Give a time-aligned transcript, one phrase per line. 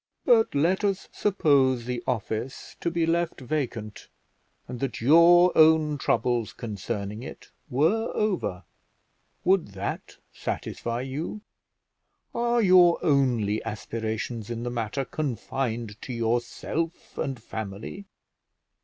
[0.25, 4.07] "But let us suppose the office to be left vacant,
[4.67, 8.63] and that your own troubles concerning it were over;
[9.43, 11.41] would that satisfy you?
[12.33, 18.07] Are your only aspirations in the matter confined to yourself and family?